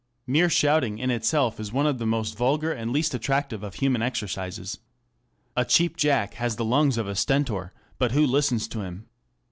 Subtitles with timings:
[0.25, 4.01] Mere shouting in itself is one of the most vulgar and least attractive of human
[4.01, 4.79] exercises.
[5.55, 9.05] A Cheap Jack has the lungs of a Stentor, but who listens to him?